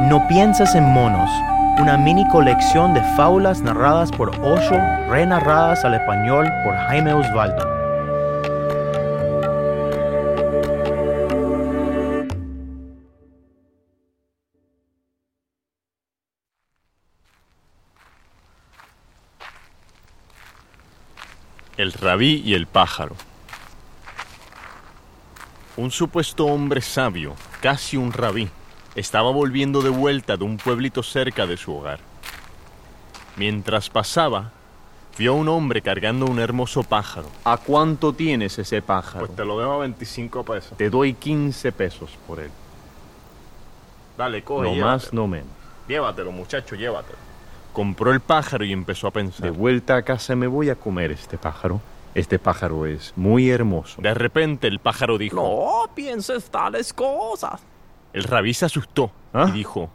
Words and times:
No 0.00 0.26
piensas 0.28 0.76
en 0.76 0.84
monos, 0.84 1.28
una 1.80 1.98
mini 1.98 2.26
colección 2.28 2.94
de 2.94 3.02
fábulas 3.16 3.62
narradas 3.62 4.12
por 4.12 4.30
Osho, 4.44 4.78
renarradas 5.08 5.84
al 5.84 5.94
español 5.94 6.48
por 6.62 6.74
Jaime 6.74 7.12
Osvaldo. 7.12 7.66
El 21.76 21.92
rabí 21.92 22.42
y 22.44 22.54
el 22.54 22.68
pájaro. 22.68 23.16
Un 25.76 25.90
supuesto 25.90 26.46
hombre 26.46 26.80
sabio, 26.80 27.34
casi 27.60 27.96
un 27.96 28.12
rabí, 28.12 28.48
estaba 28.98 29.30
volviendo 29.30 29.80
de 29.80 29.90
vuelta 29.90 30.36
de 30.36 30.44
un 30.44 30.56
pueblito 30.56 31.02
cerca 31.02 31.46
de 31.46 31.56
su 31.56 31.72
hogar. 31.72 32.00
Mientras 33.36 33.88
pasaba, 33.88 34.50
vio 35.16 35.32
a 35.32 35.36
un 35.36 35.48
hombre 35.48 35.82
cargando 35.82 36.26
un 36.26 36.40
hermoso 36.40 36.82
pájaro. 36.82 37.28
¿A 37.44 37.58
cuánto 37.58 38.12
tienes 38.12 38.58
ese 38.58 38.82
pájaro? 38.82 39.26
Pues 39.26 39.36
te 39.36 39.44
lo 39.44 39.58
dejo 39.58 39.72
a 39.72 39.78
25 39.78 40.44
pesos. 40.44 40.76
Te 40.76 40.90
doy 40.90 41.14
15 41.14 41.70
pesos 41.70 42.10
por 42.26 42.40
él. 42.40 42.50
Dale, 44.16 44.42
coge. 44.42 44.66
No 44.66 44.74
llévatelo. 44.74 44.86
más, 44.86 45.12
no 45.12 45.28
menos. 45.28 45.48
Llévatelo, 45.86 46.32
muchacho, 46.32 46.74
llévatelo. 46.74 47.18
Compró 47.72 48.12
el 48.12 48.18
pájaro 48.18 48.64
y 48.64 48.72
empezó 48.72 49.06
a 49.06 49.12
pensar. 49.12 49.42
De 49.42 49.50
vuelta 49.50 49.94
a 49.94 50.02
casa 50.02 50.34
me 50.34 50.48
voy 50.48 50.70
a 50.70 50.74
comer 50.74 51.12
este 51.12 51.38
pájaro. 51.38 51.80
Este 52.16 52.40
pájaro 52.40 52.84
es 52.84 53.12
muy 53.14 53.48
hermoso. 53.48 54.02
De 54.02 54.12
repente 54.12 54.66
el 54.66 54.80
pájaro 54.80 55.18
dijo. 55.18 55.36
No 55.36 55.94
pienses 55.94 56.50
tales 56.50 56.92
cosas. 56.92 57.60
El 58.12 58.24
rabí 58.24 58.54
se 58.54 58.66
asustó 58.66 59.10
¿Ah? 59.32 59.46
y 59.48 59.52
dijo. 59.52 59.90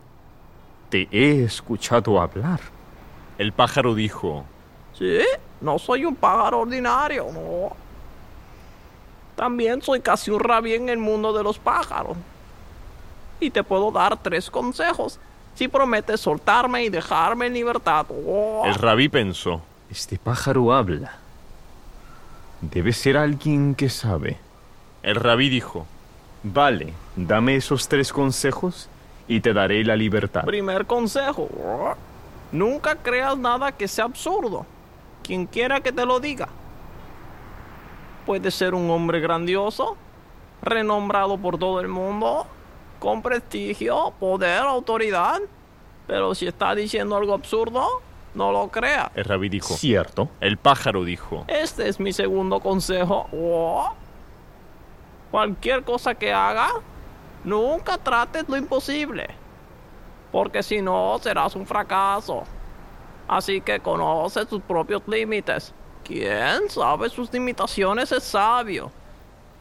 Te 0.90 1.08
he 1.12 1.44
escuchado 1.44 2.22
hablar. 2.22 2.60
El 3.38 3.52
pájaro 3.52 3.96
dijo. 3.96 4.46
Sí, 4.98 5.20
no 5.62 5.80
soy 5.80 6.06
un 6.06 6.16
pájaro 6.16 6.60
ordinario, 6.60 7.28
no. 7.34 7.76
También 9.36 9.82
soy 9.82 10.02
casi 10.02 10.30
un 10.30 10.40
rabí 10.40 10.74
en 10.74 10.90
el 10.90 11.00
mundo 11.00 11.34
de 11.34 11.44
los 11.44 11.58
pájaros. 11.58 12.16
Y 13.40 13.50
te 13.50 13.64
puedo 13.64 13.92
dar 13.92 14.22
tres 14.22 14.50
consejos 14.50 15.20
si 15.56 15.68
prometes 15.68 16.22
soltarme 16.22 16.84
y 16.84 16.90
dejarme 16.90 17.48
en 17.48 17.54
libertad. 17.54 18.06
Oh. 18.10 18.64
El 18.66 18.76
rabí 18.76 19.10
pensó. 19.10 19.62
Este 19.90 20.18
pájaro 20.18 20.74
habla. 20.74 21.18
Debe 22.62 22.94
ser 22.94 23.18
alguien 23.18 23.76
que 23.76 23.90
sabe. 23.90 24.38
El 25.02 25.16
rabí 25.16 25.50
dijo. 25.50 25.86
Vale, 26.44 26.94
dame 27.16 27.56
esos 27.56 27.88
tres 27.88 28.12
consejos 28.12 28.90
y 29.28 29.40
te 29.40 29.54
daré 29.54 29.84
la 29.84 29.96
libertad. 29.96 30.44
Primer 30.44 30.86
consejo. 30.86 31.50
oh, 31.64 31.94
Nunca 32.52 32.96
creas 32.98 33.38
nada 33.38 33.72
que 33.72 33.88
sea 33.88 34.06
absurdo. 34.06 34.66
Quien 35.24 35.48
quiera 35.48 35.80
que 35.82 35.92
te 35.92 36.06
lo 36.06 36.20
diga. 36.20 36.50
Puede 38.26 38.52
ser 38.52 38.74
un 38.74 38.90
hombre 38.92 39.20
grandioso, 39.22 39.98
renombrado 40.62 41.38
por 41.38 41.58
todo 41.58 41.80
el 41.80 41.88
mundo, 41.88 42.46
con 43.00 43.22
prestigio, 43.22 44.14
poder, 44.20 44.60
autoridad. 44.60 45.42
Pero 46.08 46.36
si 46.36 46.46
está 46.48 46.76
diciendo 46.76 47.16
algo 47.16 47.34
absurdo, 47.34 47.88
no 48.36 48.52
lo 48.52 48.68
crea. 48.68 49.12
El 49.16 49.26
rabí 49.26 49.50
dijo. 49.50 49.74
Cierto. 49.76 50.30
El 50.42 50.58
pájaro 50.58 51.04
dijo. 51.04 51.46
Este 51.48 51.88
es 51.88 52.00
mi 52.00 52.14
segundo 52.14 52.60
consejo. 52.60 53.28
Cualquier 55.34 55.84
cosa 55.84 56.14
que 56.14 56.32
haga, 56.32 56.70
nunca 57.44 57.98
trates 57.98 58.48
lo 58.48 58.56
imposible. 58.56 59.26
Porque 60.32 60.62
si 60.62 60.80
no, 60.80 61.18
serás 61.24 61.56
un 61.56 61.66
fracaso. 61.66 62.44
Así 63.28 63.60
que 63.60 63.80
conoce 63.80 64.46
sus 64.46 64.62
propios 64.62 65.02
límites. 65.08 65.74
Quien 66.04 66.70
sabe 66.70 67.10
sus 67.10 67.34
limitaciones 67.34 68.12
es 68.12 68.24
sabio. 68.24 68.92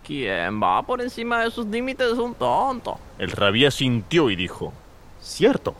Quien 0.06 0.62
va 0.62 0.82
por 0.82 1.00
encima 1.00 1.42
de 1.42 1.50
sus 1.50 1.64
límites 1.64 2.12
es 2.12 2.18
un 2.18 2.34
tonto. 2.34 2.98
El 3.16 3.30
rabí 3.30 3.64
asintió 3.64 4.28
y 4.28 4.36
dijo. 4.36 4.74
Cierto. 5.22 5.74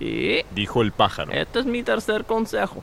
Y 0.00 0.42
Dijo 0.50 0.82
el 0.82 0.90
pájaro. 0.90 1.30
este 1.30 1.60
es 1.60 1.66
mi 1.66 1.84
tercer 1.84 2.24
consejo. 2.24 2.82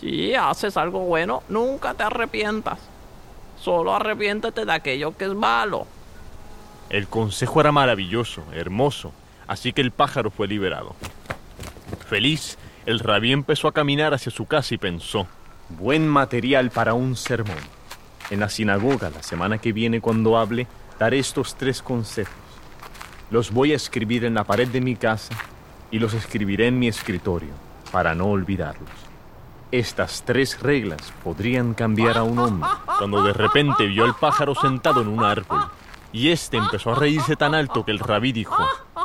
Si 0.00 0.34
haces 0.34 0.78
algo 0.78 1.00
bueno, 1.00 1.42
nunca 1.50 1.92
te 1.92 2.04
arrepientas. 2.04 2.78
Solo 3.60 3.94
arrepiéntete 3.94 4.64
de 4.64 4.72
aquello 4.72 5.16
que 5.16 5.24
es 5.24 5.34
malo. 5.34 5.86
El 6.90 7.08
consejo 7.08 7.60
era 7.60 7.72
maravilloso, 7.72 8.44
hermoso, 8.52 9.12
así 9.46 9.72
que 9.72 9.80
el 9.80 9.90
pájaro 9.90 10.30
fue 10.30 10.46
liberado. 10.46 10.94
Feliz, 12.08 12.58
el 12.86 12.98
rabí 13.00 13.32
empezó 13.32 13.68
a 13.68 13.72
caminar 13.72 14.12
hacia 14.12 14.30
su 14.30 14.46
casa 14.46 14.74
y 14.74 14.78
pensó. 14.78 15.26
Buen 15.70 16.06
material 16.06 16.70
para 16.70 16.94
un 16.94 17.16
sermón. 17.16 17.56
En 18.30 18.40
la 18.40 18.48
sinagoga, 18.48 19.10
la 19.10 19.22
semana 19.22 19.58
que 19.58 19.72
viene, 19.72 20.00
cuando 20.00 20.36
hable, 20.36 20.66
daré 20.98 21.18
estos 21.18 21.56
tres 21.56 21.82
consejos. 21.82 22.34
Los 23.30 23.50
voy 23.50 23.72
a 23.72 23.76
escribir 23.76 24.24
en 24.24 24.34
la 24.34 24.44
pared 24.44 24.68
de 24.68 24.80
mi 24.80 24.96
casa 24.96 25.34
y 25.90 25.98
los 25.98 26.14
escribiré 26.14 26.66
en 26.66 26.78
mi 26.78 26.88
escritorio 26.88 27.52
para 27.90 28.14
no 28.14 28.26
olvidarlos. 28.26 28.90
Estas 29.74 30.22
tres 30.24 30.60
reglas 30.60 31.00
podrían 31.24 31.74
cambiar 31.74 32.16
a 32.16 32.22
un 32.22 32.38
hombre. 32.38 32.70
cuando 32.96 33.24
de 33.24 33.32
repente 33.32 33.86
vio 33.86 34.04
al 34.04 34.14
pájaro 34.14 34.54
sentado 34.54 35.00
en 35.00 35.08
un 35.08 35.24
árbol. 35.24 35.68
Y 36.12 36.30
este 36.30 36.58
empezó 36.58 36.92
a 36.92 36.94
reírse 36.94 37.34
tan 37.34 37.56
alto 37.56 37.84
que 37.84 37.90
el 37.90 37.98
rabí 37.98 38.30
dijo, 38.30 38.56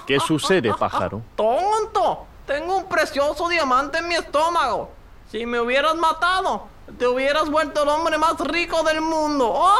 ¿Qué 0.05 0.19
sucede, 0.19 0.71
pájaro? 0.75 1.23
¡Tonto! 1.35 2.27
Tengo 2.45 2.77
un 2.77 2.85
precioso 2.87 3.49
diamante 3.49 3.97
en 3.97 4.09
mi 4.09 4.13
estómago. 4.13 4.91
Si 5.31 5.43
me 5.47 5.59
hubieras 5.59 5.95
matado, 5.95 6.67
te 6.99 7.07
hubieras 7.07 7.49
vuelto 7.49 7.81
el 7.81 7.89
hombre 7.89 8.19
más 8.19 8.39
rico 8.39 8.83
del 8.83 9.01
mundo. 9.01 9.71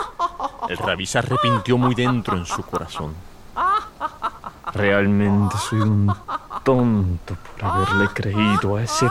El 0.70 0.78
rabí 0.80 1.06
se 1.06 1.20
arrepintió 1.20 1.78
muy 1.78 1.94
dentro 1.94 2.36
en 2.36 2.48
su 2.48 2.64
corazón. 2.64 3.14
Realmente 4.74 5.56
soy 5.56 5.82
un 5.82 6.12
tonto 6.64 7.38
por 7.60 7.70
haberle 7.70 8.08
creído 8.08 8.76
a 8.76 8.82
ese 8.82 9.08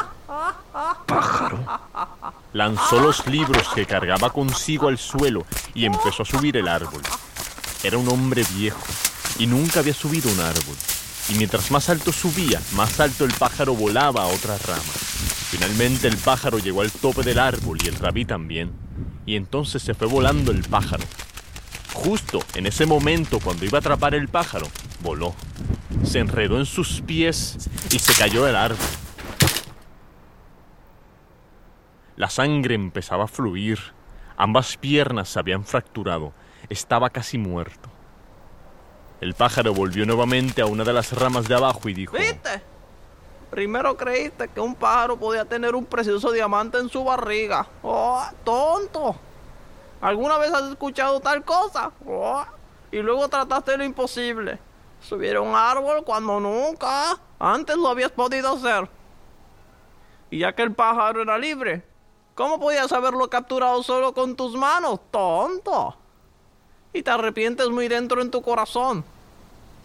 pájaro. 1.09 1.59
Lanzó 2.53 3.01
los 3.01 3.27
libros 3.27 3.69
que 3.75 3.87
cargaba 3.87 4.31
consigo 4.31 4.89
al 4.89 4.99
suelo 4.99 5.45
y 5.75 5.87
empezó 5.87 6.23
a 6.23 6.27
subir 6.27 6.57
el 6.57 6.69
árbol. 6.69 7.03
Era 7.83 7.99
un 7.99 8.09
hombre 8.09 8.45
viejo 8.55 8.87
y 9.39 9.47
nunca 9.47 9.81
había 9.81 9.95
subido 9.95 10.31
un 10.31 10.39
árbol. 10.39 10.77
Y 11.31 11.35
mientras 11.35 11.71
más 11.71 11.89
alto 11.89 12.13
subía, 12.13 12.61
más 12.73 13.01
alto 13.01 13.25
el 13.25 13.33
pájaro 13.33 13.75
volaba 13.75 14.23
a 14.23 14.27
otras 14.27 14.65
ramas. 14.67 14.99
Finalmente 15.51 16.09
el 16.09 16.17
pájaro 16.17 16.59
llegó 16.59 16.83
al 16.83 16.93
tope 16.93 17.23
del 17.23 17.39
árbol 17.39 17.79
y 17.83 17.89
el 17.89 17.97
rabí 17.97 18.25
también. 18.25 18.73
Y 19.27 19.37
entonces 19.37 19.83
se 19.83 19.95
fue 19.95 20.07
volando 20.07 20.53
el 20.53 20.63
pájaro. 20.63 21.05
Justo 21.95 22.41
en 22.55 22.67
ese 22.67 22.87
momento, 22.87 23.41
cuando 23.41 23.65
iba 23.65 23.79
a 23.79 23.81
atrapar 23.81 24.15
el 24.15 24.29
pájaro, 24.29 24.69
voló. 25.03 25.35
Se 26.05 26.19
enredó 26.19 26.59
en 26.59 26.67
sus 26.67 27.01
pies 27.01 27.57
y 27.91 27.99
se 27.99 28.15
cayó 28.15 28.45
del 28.45 28.57
árbol. 28.57 28.79
La 32.19 32.29
sangre 32.29 32.75
empezaba 32.75 33.25
a 33.25 33.29
fluir. 33.29 33.78
Ambas 34.37 34.77
piernas 34.77 35.28
se 35.28 35.39
habían 35.39 35.63
fracturado. 35.63 36.33
Estaba 36.69 37.10
casi 37.10 37.39
muerto. 37.39 37.89
El 39.21 39.34
pájaro 39.34 39.72
volvió 39.72 40.04
nuevamente 40.04 40.60
a 40.60 40.66
una 40.66 40.83
de 40.83 40.92
las 40.92 41.13
ramas 41.13 41.47
de 41.47 41.54
abajo 41.54 41.89
y 41.89 41.95
dijo... 41.95 42.16
¿Viste? 42.16 42.60
Primero 43.51 43.97
creíste 43.97 44.48
que 44.48 44.59
un 44.59 44.75
pájaro 44.75 45.16
podía 45.16 45.45
tener 45.45 45.77
un 45.77 45.84
precioso 45.84 46.33
diamante 46.33 46.78
en 46.78 46.89
su 46.89 47.04
barriga. 47.04 47.69
¡Oh, 47.84 48.27
tonto! 48.42 49.15
¿Alguna 50.01 50.39
vez 50.39 50.53
has 50.53 50.71
escuchado 50.72 51.21
tal 51.21 51.45
cosa? 51.45 51.92
¡Oh! 52.04 52.45
Y 52.91 52.98
luego 52.98 53.28
trataste 53.28 53.77
lo 53.77 53.84
imposible. 53.84 54.59
Subir 55.01 55.37
a 55.37 55.41
un 55.41 55.54
árbol 55.54 56.03
cuando 56.04 56.41
nunca 56.41 57.16
antes 57.39 57.77
lo 57.77 57.87
habías 57.87 58.10
podido 58.10 58.54
hacer. 58.54 58.91
Y 60.33 60.41
ya 60.41 60.53
que 60.53 60.63
el 60.63 60.75
pájaro 60.75 61.22
era 61.22 61.39
libre, 61.39 61.84
¿cómo 62.39 62.59
podías 62.59 62.91
haberlo 62.93 63.29
capturado 63.29 63.83
solo 63.83 64.15
con 64.15 64.35
tus 64.37 64.55
manos, 64.55 65.01
tonto? 65.11 65.95
Y 66.95 67.03
te 67.03 67.11
arrepientes 67.11 67.69
muy 67.69 67.89
dentro 67.89 68.23
en 68.23 68.31
tu 68.31 68.41
corazón 68.41 69.05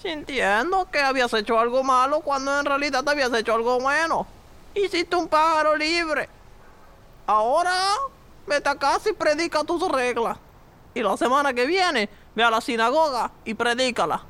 sintiendo 0.04 0.90
que 0.92 1.00
habías 1.00 1.34
hecho 1.34 1.58
algo 1.58 1.82
malo 1.82 2.20
cuando 2.20 2.60
en 2.60 2.66
realidad 2.66 3.08
habías 3.08 3.34
hecho 3.34 3.54
algo 3.54 3.80
bueno. 3.80 4.28
Hiciste 4.76 5.16
un 5.16 5.30
pájaro 5.30 5.78
libre. 5.78 6.28
Ahora, 7.26 7.72
vete 8.46 8.68
a 8.68 8.76
casa 8.76 9.10
y 9.10 9.14
predica 9.14 9.64
tus 9.64 9.90
reglas. 9.90 10.38
Y 10.94 11.02
la 11.02 11.16
semana 11.16 11.54
que 11.54 11.66
viene, 11.66 12.10
ve 12.36 12.44
a 12.44 12.52
la 12.52 12.60
sinagoga 12.60 13.32
y 13.46 13.54
predícala. 13.54 14.26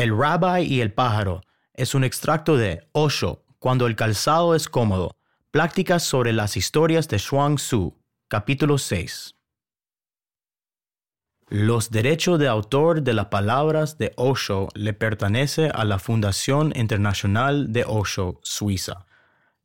El 0.00 0.16
Rabbi 0.16 0.62
y 0.62 0.80
el 0.80 0.94
pájaro 0.94 1.42
es 1.74 1.94
un 1.94 2.04
extracto 2.04 2.56
de 2.56 2.88
Osho, 2.92 3.44
cuando 3.58 3.86
el 3.86 3.96
calzado 3.96 4.54
es 4.54 4.66
cómodo, 4.66 5.14
Prácticas 5.50 6.02
sobre 6.02 6.32
las 6.32 6.56
historias 6.56 7.06
de 7.06 7.18
Xuang 7.18 7.56
Tzu, 7.56 7.98
capítulo 8.26 8.78
6. 8.78 9.34
Los 11.50 11.90
derechos 11.90 12.38
de 12.38 12.48
autor 12.48 13.02
de 13.02 13.12
las 13.12 13.26
palabras 13.26 13.98
de 13.98 14.14
Osho 14.16 14.68
le 14.72 14.94
pertenece 14.94 15.68
a 15.68 15.84
la 15.84 15.98
Fundación 15.98 16.72
Internacional 16.74 17.70
de 17.70 17.84
Osho, 17.86 18.40
Suiza. 18.42 19.04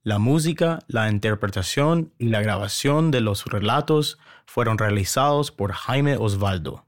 La 0.03 0.19
música, 0.19 0.79
la 0.87 1.09
interpretación 1.09 2.11
y 2.17 2.27
la 2.27 2.41
grabación 2.41 3.09
de 3.09 3.21
los 3.21 3.45
relatos 3.45 4.19
fueron 4.45 4.77
realizados 4.77 5.53
por 5.53 5.71
Jaime 5.71 6.17
Osvaldo. 6.17 6.84